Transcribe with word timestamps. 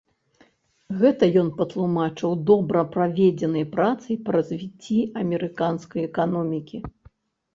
Гэта 1.01 1.27
ён 1.41 1.49
патлумачыў 1.57 2.31
добра 2.51 2.81
праведзенай 2.95 3.65
працай 3.75 4.19
па 4.29 4.35
развіцці 4.37 4.97
амерыканскай 5.25 6.01
эканомікі. 6.09 6.77